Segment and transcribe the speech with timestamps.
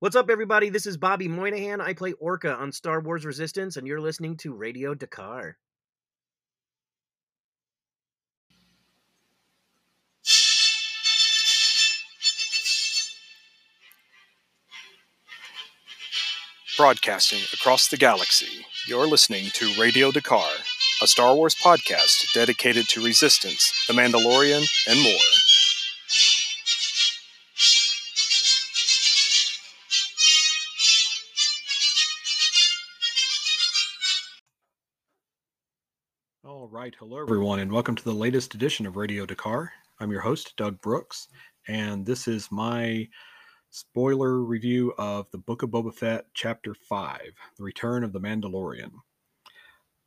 [0.00, 0.68] What's up, everybody?
[0.68, 1.80] This is Bobby Moynihan.
[1.80, 5.54] I play Orca on Star Wars Resistance, and you're listening to Radio D'Qar.
[16.76, 20.48] Broadcasting across the galaxy, you're listening to Radio D'Qar,
[21.02, 25.47] a Star Wars podcast dedicated to Resistance, The Mandalorian, and more.
[36.48, 39.68] All right, hello everyone, and welcome to the latest edition of Radio D'Qar.
[40.00, 41.28] I'm your host, Doug Brooks,
[41.68, 43.06] and this is my
[43.68, 47.20] spoiler review of the Book of Boba Fett, Chapter 5
[47.58, 48.92] The Return of the Mandalorian.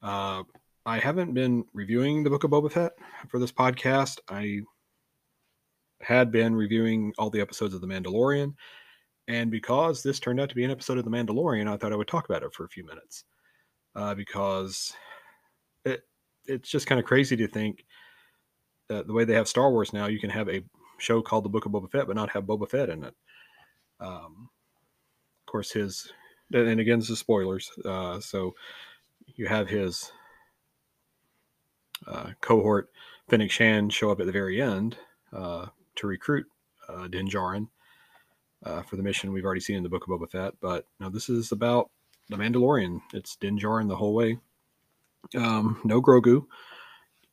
[0.01, 0.41] Uh,
[0.83, 2.93] I haven't been reviewing the Book of Boba Fett
[3.29, 4.17] for this podcast.
[4.27, 4.61] I
[6.01, 8.55] had been reviewing all the episodes of The Mandalorian,
[9.27, 11.97] and because this turned out to be an episode of The Mandalorian, I thought I
[11.97, 13.25] would talk about it for a few minutes.
[13.93, 14.91] Uh, because
[16.45, 17.85] it's just kind of crazy to think
[18.89, 20.63] that the way they have Star Wars now, you can have a
[20.97, 23.15] show called The Book of Boba Fett, but not have Boba Fett in it.
[23.99, 24.49] Um,
[25.47, 26.11] of course, his
[26.53, 27.71] and again, this is spoilers.
[27.85, 28.53] Uh, so
[29.35, 30.11] you have his
[32.07, 32.89] uh, cohort
[33.29, 34.97] Fennec Shand show up at the very end
[35.33, 36.45] uh, to recruit
[36.89, 37.67] uh, Din Djarin
[38.65, 40.53] uh, for the mission we've already seen in the Book of Boba Fett.
[40.61, 41.89] But now this is about
[42.29, 43.01] the Mandalorian.
[43.13, 44.37] It's Din Djarin the whole way.
[45.35, 46.45] Um, no Grogu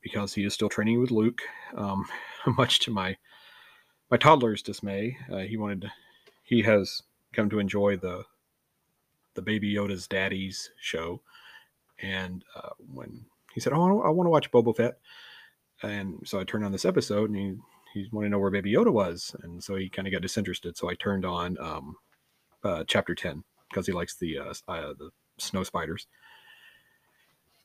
[0.02, 1.42] because he is still training with Luke.
[1.76, 2.06] Um,
[2.46, 3.16] much to my
[4.10, 5.90] my toddler's dismay, uh, he wanted
[6.42, 8.24] he has come to enjoy the
[9.34, 11.22] the Baby Yoda's Daddy's show,
[12.00, 14.98] and uh, when he said, "Oh, I want to watch Boba Fett,"
[15.82, 17.56] and so I turned on this episode, and he
[17.94, 20.76] he wanted to know where Baby Yoda was, and so he kind of got disinterested.
[20.76, 21.96] So I turned on um,
[22.64, 26.06] uh, chapter ten because he likes the uh, uh, the snow spiders.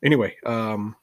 [0.04, 0.98] Anyway, um,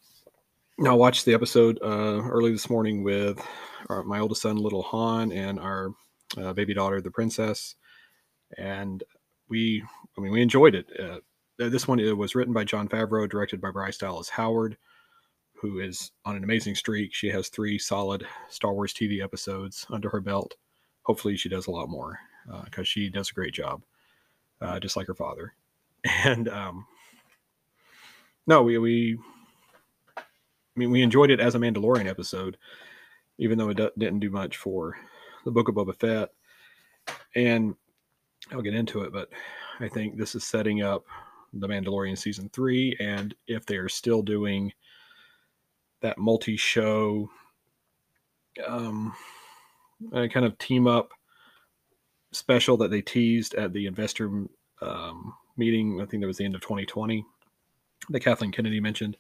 [0.77, 3.43] now I watched the episode uh, early this morning with
[3.89, 5.95] our, my oldest son, Little Han, and our
[6.37, 7.77] uh, baby daughter, the Princess,
[8.59, 9.03] and
[9.49, 9.83] we,
[10.19, 10.87] I mean, we enjoyed it.
[10.99, 11.21] Uh,
[11.57, 14.77] this one it was written by Jon Favreau, directed by Bryce Dallas Howard,
[15.55, 17.15] who is on an amazing streak.
[17.15, 20.57] She has three solid Star Wars TV episodes under her belt.
[21.03, 22.19] Hopefully, she does a lot more
[22.67, 23.83] because she does a great job,
[24.61, 25.55] uh, just like her father.
[26.25, 26.87] And um,
[28.47, 29.19] no, we we
[30.17, 30.23] I
[30.77, 32.57] mean we enjoyed it as a Mandalorian episode,
[33.39, 34.97] even though it d- didn't do much for
[35.45, 36.31] the Book of Boba Fett.
[37.35, 37.75] And
[38.53, 39.29] I'll get into it, but
[39.81, 41.05] I think this is setting up
[41.53, 44.73] the Mandalorian season three, and if they are still doing
[46.01, 47.29] that multi-show
[48.67, 49.15] um,
[50.13, 51.11] uh, kind of team up
[52.33, 54.47] special that they teased at the investor
[54.81, 57.25] um, meeting, I think that was the end of 2020
[58.09, 59.17] that Kathleen Kennedy mentioned,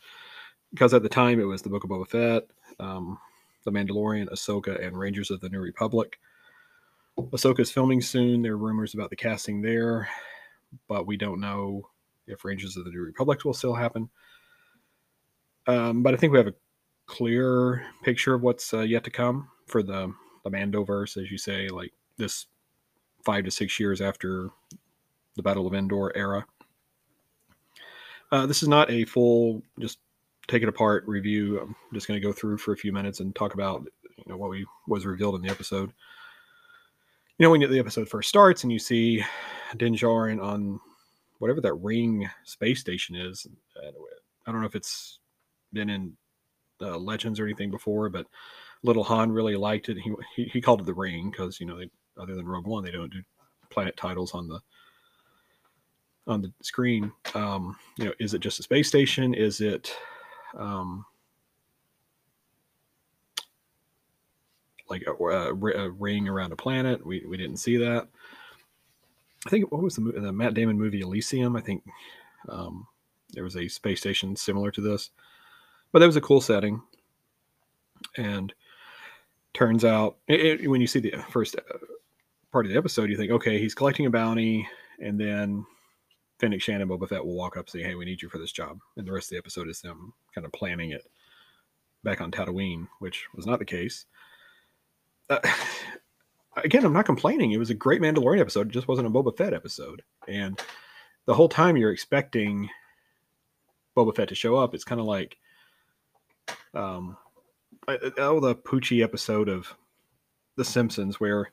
[0.73, 2.45] because at the time it was the Book of Boba Fett,
[2.79, 3.19] um,
[3.65, 6.19] The Mandalorian, Ahsoka, and Rangers of the New Republic.
[7.19, 8.43] Ahsoka is filming soon.
[8.43, 10.09] There are rumors about the casting there,
[10.89, 11.89] but we don't know
[12.27, 14.09] if Rangers of the New Republic will still happen.
[15.67, 16.55] Um, but I think we have a
[17.07, 21.69] clear picture of what's uh, yet to come for the the Mandoverse, as you say,
[21.69, 22.47] like this
[23.25, 24.49] five to six years after
[25.37, 26.47] the Battle of Endor era.
[28.33, 29.99] Uh, this is not a full just
[30.49, 31.61] take it apart review.
[31.61, 33.85] I'm just going to go through for a few minutes and talk about
[34.17, 35.93] you know what we was revealed in the episode.
[37.39, 39.25] You know when the episode first starts and you see
[39.77, 40.81] Din on
[41.39, 43.47] whatever that ring space station is.
[44.47, 45.21] I don't know if it's
[45.73, 46.17] been in
[46.81, 48.27] Legends or anything before, but
[48.83, 49.99] Little Han really liked it.
[49.99, 52.85] He he, he called it the ring because you know they, other than Rogue One
[52.85, 53.23] they don't do
[53.71, 54.61] planet titles on the
[56.31, 57.13] on the screen.
[57.35, 59.35] Um, you know, is it just a space station?
[59.35, 59.95] Is it
[60.57, 61.05] um,
[64.89, 67.05] like a, a, a, ring around a planet?
[67.05, 68.09] We we didn't see that.
[69.47, 71.56] I think what was the, the Matt Damon movie Elysium?
[71.56, 71.85] I think
[72.49, 72.87] um,
[73.33, 75.11] there was a space station similar to this,
[75.93, 76.83] but that was a cool setting.
[78.17, 78.53] And
[79.53, 81.79] turns out, it, it, when you see the first uh,
[82.53, 84.69] part of the episode, you think, okay, he's collecting a bounty,
[84.99, 85.65] and then
[86.40, 88.38] Fennec Shand and Boba Fett will walk up and say, "Hey, we need you for
[88.38, 91.06] this job," and the rest of the episode is them kind of planning it
[92.02, 94.06] back on Tatooine, which was not the case.
[95.28, 95.38] Uh,
[96.56, 97.52] again, I'm not complaining.
[97.52, 98.69] It was a great Mandalorian episode.
[98.69, 100.60] It just wasn't a Boba Fett episode, and
[101.26, 102.70] the whole time you're expecting
[103.96, 104.75] Boba Fett to show up.
[104.75, 105.37] It's kind of like,
[106.75, 107.16] um,
[107.87, 109.75] oh, the Poochie episode of
[110.56, 111.50] The Simpsons, where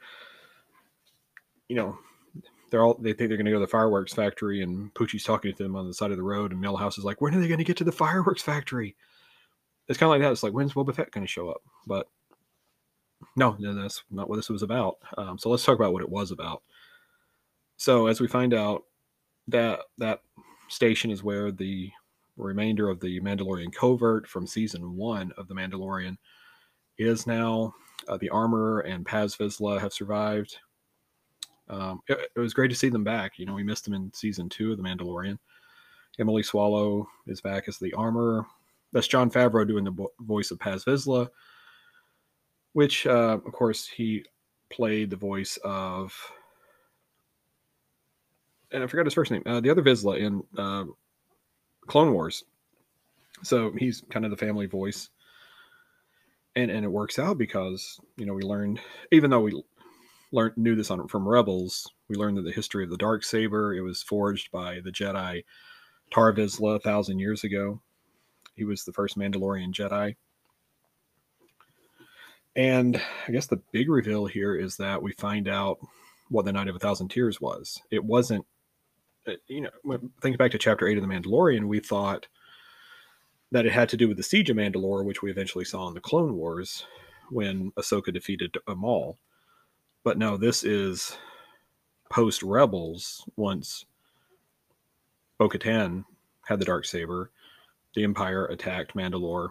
[1.68, 2.00] you know
[2.70, 5.54] they're all they think they're going to go to the fireworks factory, and Poochie's talking
[5.54, 7.48] to them on the side of the road, and Milhouse is like, "When are they
[7.48, 8.96] going to get to the fireworks factory?"
[9.88, 10.32] It's kind of like that.
[10.32, 11.62] It's like, when's Boba Fett going to show up?
[11.86, 12.10] But
[13.36, 14.98] no, that's not what this was about.
[15.18, 16.62] Um, so let's talk about what it was about.
[17.78, 18.84] So as we find out,
[19.48, 20.22] that that
[20.68, 21.90] station is where the
[22.36, 26.18] remainder of the Mandalorian covert from season one of the Mandalorian
[26.98, 27.74] is now.
[28.08, 30.58] Uh, the Armorer and Paz Vizsla have survived.
[31.70, 33.38] Um, it, it, was great to see them back.
[33.38, 35.38] You know, we missed them in season two of The Mandalorian.
[36.20, 38.46] Emily Swallow is back as the Armorer.
[38.94, 41.28] That's Jon Favreau doing the bo- voice of Paz Vizsla,
[42.74, 44.24] which, uh, of course, he
[44.70, 46.14] played the voice of,
[48.72, 50.86] and I forgot his first name, uh, the other Vizsla in uh,
[51.88, 52.46] Clone Wars.
[53.44, 55.10] So he's kind of the family voice.
[56.56, 58.80] And, and it works out because, you know, we learned,
[59.12, 59.62] even though we
[60.32, 61.92] learned knew this on from Rebels.
[62.10, 65.44] We learned that the history of the dark saber it was forged by the Jedi
[66.12, 67.82] Tar Vizsla a thousand years ago.
[68.56, 70.16] He was the first Mandalorian Jedi.
[72.56, 75.78] And I guess the big reveal here is that we find out
[76.30, 77.80] what the Night of a Thousand Tears was.
[77.92, 78.46] It wasn't,
[79.28, 82.28] uh, you know, think back to chapter eight of The Mandalorian, we thought
[83.52, 85.94] that it had to do with the siege of Mandalore, which we eventually saw in
[85.94, 86.86] the Clone Wars
[87.30, 89.20] when Ahsoka defeated Maul.
[90.08, 91.18] But no, this is
[92.10, 93.84] post Rebels once
[95.38, 96.06] Bo Katan
[96.46, 97.30] had the dark saber,
[97.94, 99.50] the Empire attacked Mandalore,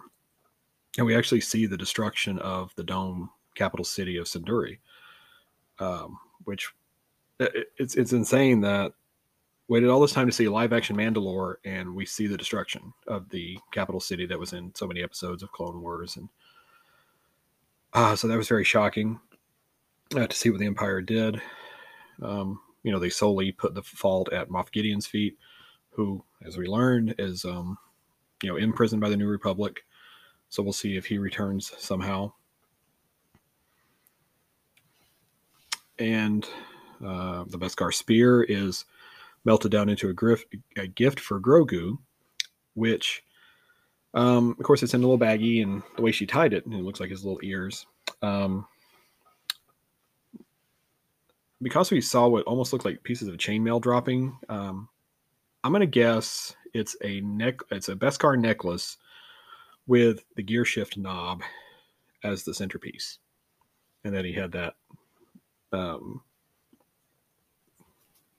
[0.97, 4.79] and we actually see the destruction of the dome capital city of Sundari,
[5.77, 6.73] um, which
[7.39, 8.93] it, it's it's insane that
[9.67, 13.29] waited all this time to see live action Mandalore, and we see the destruction of
[13.29, 16.29] the capital city that was in so many episodes of Clone Wars, and
[17.93, 19.19] uh, so that was very shocking
[20.15, 21.41] uh, to see what the Empire did.
[22.21, 25.37] Um, you know, they solely put the fault at Moff Gideon's feet,
[25.91, 27.77] who, as we learned, is um,
[28.41, 29.83] you know imprisoned by the New Republic.
[30.49, 32.31] So we'll see if he returns somehow.
[35.99, 36.47] And
[37.05, 38.85] uh, the Beskar spear is
[39.43, 40.45] melted down into a, grif-
[40.77, 41.97] a gift for Grogu,
[42.75, 43.23] which,
[44.13, 46.71] um, of course, it's in a little baggie, and the way she tied it, it
[46.71, 47.85] looks like his little ears.
[48.21, 48.67] Um,
[51.61, 54.87] because we saw what almost looked like pieces of chainmail dropping, um,
[55.63, 57.59] I'm gonna guess it's a neck.
[57.71, 58.97] It's a Beskar necklace
[59.87, 61.41] with the gear shift knob
[62.23, 63.19] as the centerpiece,
[64.03, 64.75] and then he had that
[65.73, 66.21] um,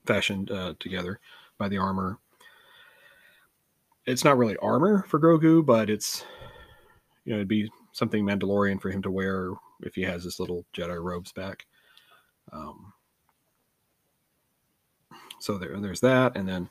[0.06, 1.20] fashioned uh, together
[1.58, 2.18] by the armor.
[4.06, 6.24] It's not really armor for Grogu, but it's
[7.24, 10.64] you know it'd be something Mandalorian for him to wear if he has his little
[10.72, 11.66] Jedi robes back.
[12.52, 12.92] Um,
[15.40, 16.70] so there, there's that, and then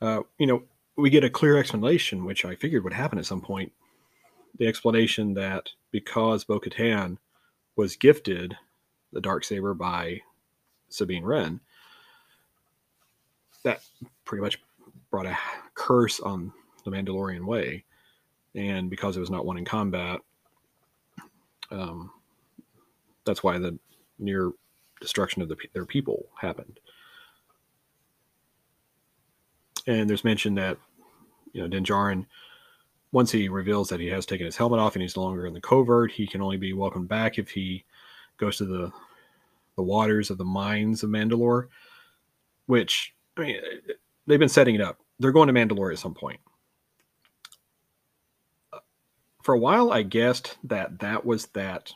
[0.00, 0.62] uh, you know
[0.96, 3.72] we get a clear explanation, which I figured would happen at some point.
[4.58, 7.16] The explanation that because Bo-Katan
[7.76, 8.56] was gifted
[9.12, 10.20] the dark saber by
[10.88, 11.60] Sabine Wren,
[13.64, 13.82] that
[14.24, 14.60] pretty much
[15.10, 15.38] brought a
[15.74, 16.52] curse on
[16.84, 17.84] the Mandalorian way,
[18.54, 20.20] and because it was not won in combat,
[21.70, 22.10] um,
[23.24, 23.78] that's why the
[24.18, 24.52] near
[25.00, 26.78] destruction of the, their people happened
[29.86, 30.78] and there's mention that
[31.52, 32.26] you know Din Djarin,
[33.10, 35.54] once he reveals that he has taken his helmet off and he's no longer in
[35.54, 37.84] the covert, he can only be welcomed back if he
[38.38, 38.92] goes to the
[39.76, 41.68] the waters of the mines of Mandalore.
[42.66, 43.56] Which I mean,
[44.26, 44.98] they've been setting it up.
[45.18, 46.40] They're going to Mandalore at some point.
[48.72, 48.78] Uh,
[49.42, 51.92] for a while, I guessed that that was that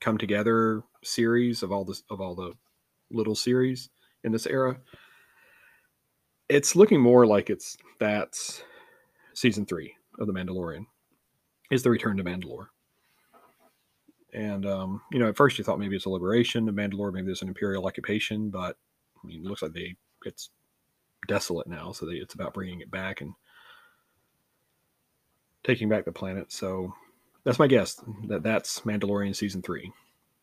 [0.00, 2.52] come together series of all this of all the
[3.10, 3.90] little series
[4.24, 4.78] in this era
[6.50, 8.62] it's looking more like it's that's
[9.34, 10.84] season three of the Mandalorian
[11.70, 12.66] is the return to Mandalore.
[14.34, 17.26] And um, you know, at first you thought maybe it's a liberation of Mandalore, maybe
[17.26, 18.76] there's an imperial occupation, but
[19.22, 20.50] I mean, it looks like they it's
[21.28, 23.32] desolate now, so they, it's about bringing it back and
[25.62, 26.52] taking back the planet.
[26.52, 26.92] So
[27.44, 29.90] that's my guess that that's Mandalorian season three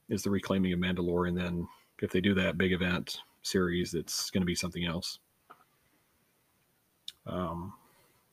[0.09, 1.67] is the reclaiming of Mandalore, and then
[2.01, 5.19] if they do that big event series, it's going to be something else.
[7.27, 7.73] Um,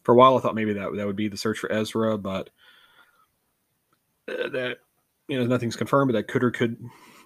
[0.02, 2.50] for a while, I thought maybe that that would be the search for Ezra, but
[4.28, 4.78] uh, that
[5.28, 6.12] you know nothing's confirmed.
[6.12, 6.76] But that could or could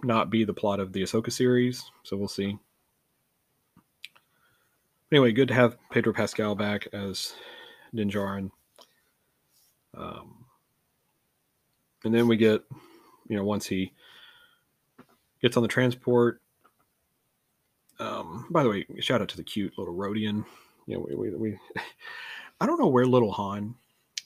[0.03, 1.91] not be the plot of the Ahsoka series.
[2.05, 2.59] So we'll see.
[5.11, 7.33] Anyway, good to have Pedro Pascal back as
[7.95, 8.51] Din Djarin.
[9.97, 10.45] Um,
[12.05, 12.63] and then we get,
[13.27, 13.93] you know, once he
[15.41, 16.43] gets on the transport,
[17.99, 20.45] um, by the way, shout out to the cute little Rodian.
[20.88, 21.59] You know, we, we, we
[22.61, 23.75] I don't know where little Han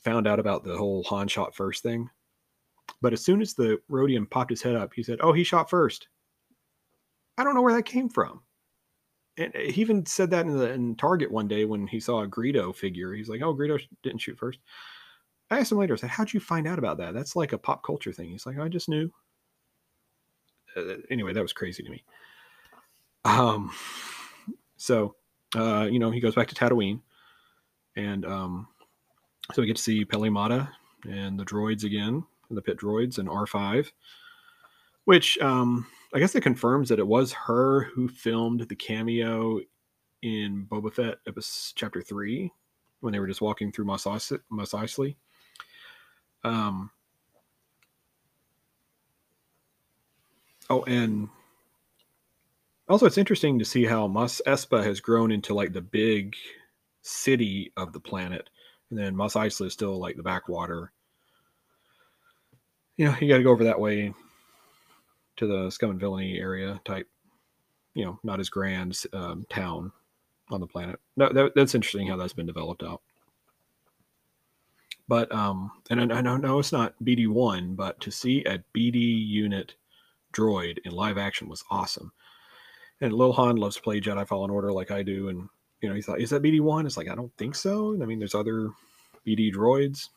[0.05, 2.09] found out about the whole Han shot first thing,
[3.03, 5.69] but as soon as the Rodian popped his head up, he said, "Oh, he shot
[5.69, 6.09] first.
[7.37, 8.43] I don't know where that came from.
[9.39, 12.29] And he even said that in the in Target one day when he saw a
[12.29, 13.13] Greedo figure.
[13.13, 14.61] He's like, "Oh, Greedo didn't shoot first.
[15.51, 15.95] I asked him later.
[15.95, 17.13] I said, "How'd you find out about that?
[17.13, 19.11] That's like a pop culture thing." He's like, "I just knew."
[20.77, 22.05] Uh, anyway, that was crazy to me.
[23.25, 23.73] Um,
[24.77, 25.17] so,
[25.55, 27.01] uh, you know, he goes back to Tatooine,
[27.97, 28.69] and um,
[29.53, 30.67] so we get to see Peli Motto
[31.09, 33.91] and the droids again, the pit droids and R5,
[35.05, 39.61] which um, I guess it confirms that it was her who filmed the cameo
[40.23, 42.53] in Boba Fett episode chapter three
[43.01, 45.17] when they were just walking through Mos Eisley.
[46.45, 46.91] Um,
[50.71, 51.29] oh, and
[52.89, 56.35] also it's interesting to see how Mos Espa has grown into like the big
[57.03, 58.49] city of the planet,
[58.91, 60.93] and then Mos Eisley is still like the backwater.
[62.97, 64.13] You know, you got to go over that way
[65.37, 67.09] to the scum and villainy area type,
[67.95, 69.93] you know, not as grand um, town
[70.51, 71.01] on the planet.
[71.17, 73.01] No, that, that's interesting how that's been developed out.
[75.09, 79.27] But um, and I, I know it's not BD one, but to see a BD
[79.27, 79.75] unit
[80.33, 82.13] droid in live action was awesome.
[83.03, 85.49] And Lil Han loves to play Jedi Fallen Order like I do, and
[85.81, 86.87] you know he thought, is that BD one?
[86.87, 87.99] It's like I don't think so.
[88.01, 88.71] I mean, there's other
[89.27, 90.09] BD droids,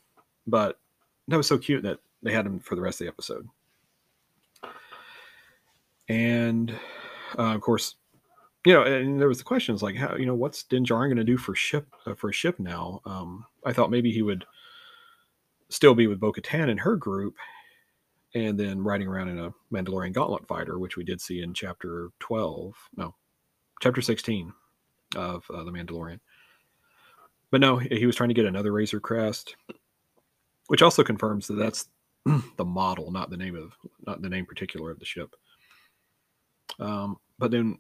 [0.46, 0.80] but
[1.28, 3.48] that was so cute that they had him for the rest of the episode.
[6.08, 6.72] And
[7.38, 7.96] uh, of course,
[8.66, 11.18] you know, and there was the questions like, how you know, what's Din Djarin going
[11.18, 13.02] to do for ship uh, for a ship now?
[13.06, 14.46] Um, I thought maybe he would
[15.70, 17.36] still be with Bo Katan and her group,
[18.36, 22.10] and then riding around in a Mandalorian gauntlet fighter, which we did see in chapter
[22.20, 23.16] 12, no,
[23.82, 24.52] chapter 16
[25.16, 26.20] of uh, The Mandalorian.
[27.50, 29.56] But no, he was trying to get another Razor Crest,
[30.68, 31.88] which also confirms that that's
[32.58, 33.74] the model, not the name of,
[34.06, 35.34] not the name particular of the ship.
[36.80, 37.80] Um, but then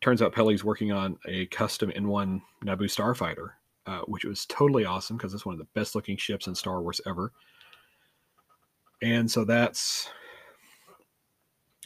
[0.00, 3.50] turns out Peli's working on a custom N1 Naboo starfighter,
[3.86, 6.80] uh, which was totally awesome because it's one of the best looking ships in Star
[6.80, 7.32] Wars ever.
[9.02, 10.08] And so that's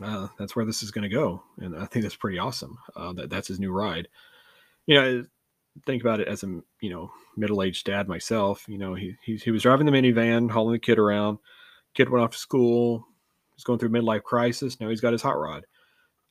[0.02, 2.78] uh, that's where this is going to go, and I think that's pretty awesome.
[2.96, 4.08] Uh, that that's his new ride.
[4.86, 5.24] You know,
[5.86, 6.46] think about it as a
[6.80, 8.64] you know middle aged dad myself.
[8.68, 11.38] You know, he, he he was driving the minivan, hauling the kid around.
[11.94, 13.06] Kid went off to school.
[13.56, 14.80] He's going through midlife crisis.
[14.80, 15.66] Now he's got his hot rod.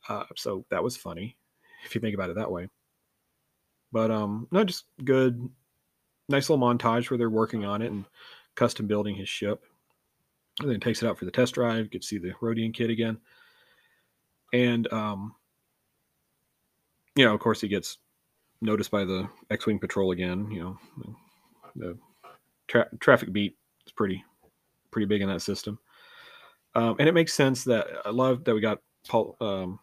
[0.08, 1.38] Uh, so that was funny,
[1.86, 2.70] if you think about it that way.
[3.92, 5.48] But um, no, just good,
[6.28, 8.06] nice little montage where they're working on it and
[8.56, 9.64] custom building his ship.
[10.60, 11.90] And then takes it out for the test drive.
[11.90, 13.18] Get to see the Rodian kid again.
[14.52, 15.36] And um,
[17.16, 17.98] you know, of course, he gets
[18.62, 20.50] noticed by the X-wing patrol again.
[20.52, 20.78] You know,
[21.76, 21.98] the
[22.68, 24.24] tra- traffic beat is pretty
[24.92, 25.80] pretty big in that system.
[26.76, 29.80] Um, and it makes sense that I love that we got Paul um,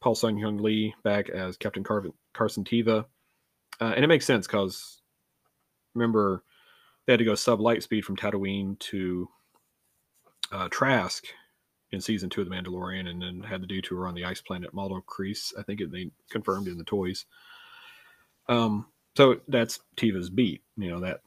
[0.00, 2.04] Paul Sun Hyung Lee back as Captain Car-
[2.34, 3.06] Carson Teva.
[3.80, 5.00] Uh, and it makes sense because
[5.94, 6.42] remember,
[7.06, 9.28] they had to go sub light speed from Tatooine to
[10.52, 11.24] uh, Trask
[11.90, 14.74] in season two of The Mandalorian and then had the detour on the ice planet
[14.74, 15.52] Maldo Kreis.
[15.58, 17.24] I think it, they confirmed in the toys.
[18.48, 18.86] Um,
[19.16, 21.20] so that's Teva's beat, you know, that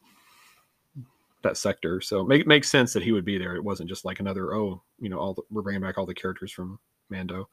[1.43, 2.01] that sector.
[2.01, 3.55] So it make, makes sense that he would be there.
[3.55, 6.13] It wasn't just like another, oh, you know, all the, we're bringing back all the
[6.13, 7.49] characters from Mando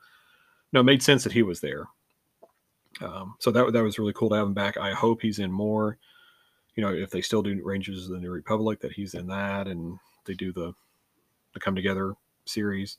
[0.73, 1.87] no, it made sense that he was there.
[3.01, 4.77] Um, so that that was really cool to have him back.
[4.77, 5.99] I hope he's in more.
[6.75, 9.67] You know, if they still do Rangers of the New Republic, that he's in that,
[9.67, 10.75] and they do the
[11.55, 12.15] the Come Together
[12.45, 12.99] series.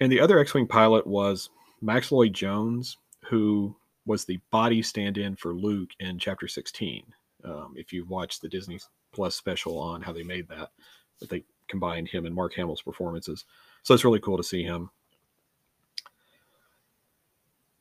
[0.00, 5.54] And the other X-wing pilot was Max Lloyd Jones, who was the body stand-in for
[5.54, 7.04] Luke in Chapter 16.
[7.44, 8.78] Um, if you've watched the Disney
[9.12, 10.70] Plus special on how they made that,
[11.20, 13.44] that they combined him and Mark Hamill's performances.
[13.82, 14.90] So it's really cool to see him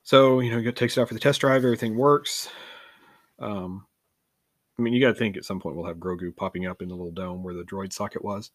[0.04, 2.50] so, you know, it takes it out for the test drive, everything works.
[3.40, 3.86] Um,
[4.78, 6.90] I mean, you got to think at some point we'll have Grogu popping up in
[6.90, 8.52] the little dome where the droid socket was.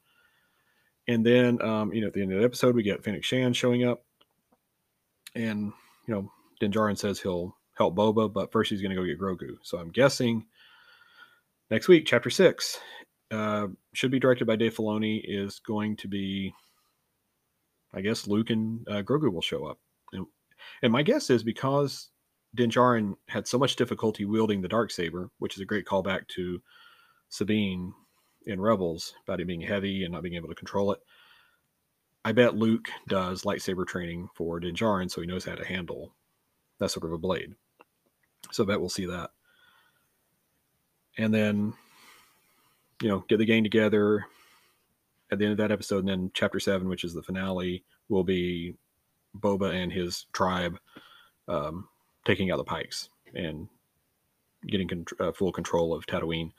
[1.09, 3.57] And then, um, you know, at the end of the episode, we get Fennec Shand
[3.57, 4.05] showing up.
[5.35, 5.73] And,
[6.07, 9.19] you know, Din Djarin says he'll help Boba, but first he's going to go get
[9.19, 9.57] Grogu.
[9.63, 10.45] So I'm guessing
[11.71, 12.79] next week, chapter six,
[13.31, 16.53] uh, should be directed by Dave Filoni, is going to be,
[17.95, 19.79] I guess, Luke and uh, Grogu will show up.
[20.13, 20.27] And
[20.83, 22.11] and my guess is because
[22.55, 26.29] Din Djarin had so much difficulty wielding the dark saber, which is a great callback
[26.29, 26.61] to
[27.29, 27.93] Sabine
[28.49, 31.01] in Rebels about it being heavy and not being able to control it.
[32.25, 36.15] I bet Luke does lightsaber training for Din Djarin, so he knows how to handle
[36.79, 37.55] that sort of a blade.
[38.51, 39.31] So I bet we'll see that.
[41.17, 41.75] And then,
[43.03, 44.27] you know, get the gang together
[45.31, 46.01] at the end of that episode.
[46.01, 48.75] And then chapter seven, which is the finale, will be
[49.39, 50.79] Boba and his tribe
[51.49, 51.89] um,
[52.25, 53.69] taking out the Pikes and
[54.67, 56.53] getting con- uh, full control of Tatooine.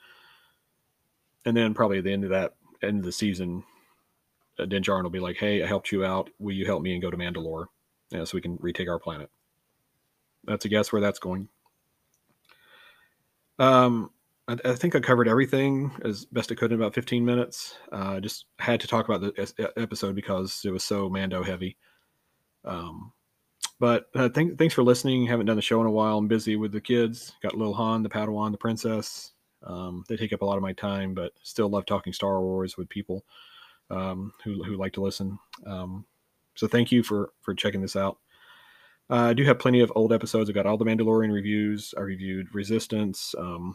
[1.44, 3.64] And then probably at the end of that end of the season,
[4.58, 6.30] uh, Din Djarin will be like, "Hey, I helped you out.
[6.38, 7.66] Will you help me and go to Mandalore,
[8.10, 9.30] yeah, so we can retake our planet?"
[10.44, 11.48] That's a guess where that's going.
[13.58, 14.10] Um,
[14.48, 17.76] I, I think I covered everything as best I could in about 15 minutes.
[17.92, 21.76] I uh, just had to talk about the episode because it was so Mando heavy.
[22.64, 23.12] Um,
[23.78, 25.26] but uh, th- thanks for listening.
[25.26, 26.18] Haven't done the show in a while.
[26.18, 27.32] I'm busy with the kids.
[27.42, 29.32] Got Lil Han, the Padawan, the princess.
[29.62, 32.76] Um, they take up a lot of my time, but still love talking Star Wars
[32.76, 33.24] with people
[33.90, 35.38] um, who, who like to listen.
[35.66, 36.06] Um,
[36.54, 38.18] so thank you for for checking this out.
[39.08, 40.48] Uh, I do have plenty of old episodes.
[40.48, 41.94] I've got all the Mandalorian reviews.
[41.96, 43.74] I reviewed Resistance, um,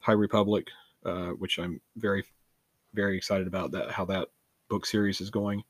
[0.00, 0.68] High Republic,
[1.04, 2.24] uh, which I'm very
[2.94, 4.28] very excited about that how that
[4.68, 5.62] book series is going.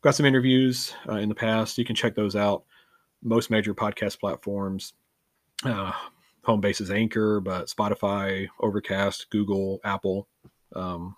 [0.00, 1.78] Got some interviews uh, in the past.
[1.78, 2.64] You can check those out.
[3.22, 4.92] Most major podcast platforms.
[5.64, 5.92] Uh,
[6.48, 10.26] home base is Anchor, but Spotify, Overcast, Google, Apple.
[10.74, 11.14] Um,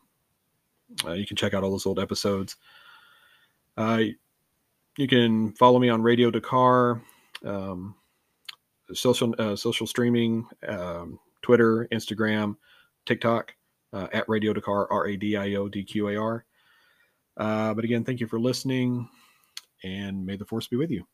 [1.06, 2.56] uh, you can check out all those old episodes.
[3.76, 4.02] Uh,
[4.98, 7.00] you can follow me on Radio D'Qar,
[7.44, 7.94] um,
[8.92, 12.56] social uh, social streaming, um, Twitter, Instagram,
[13.06, 13.54] TikTok
[13.92, 16.44] uh, at Radio D'Qar, R A D I O D Q A R.
[17.36, 19.08] Uh, but again, thank you for listening,
[19.84, 21.06] and may the force be with you.